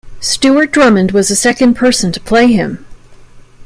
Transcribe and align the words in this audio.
Stuart 0.19 0.71
Drummond 0.71 1.11
was 1.11 1.27
the 1.27 1.35
second 1.35 1.75
person 1.75 2.11
to 2.11 2.19
play 2.19 2.47
him. 2.51 2.87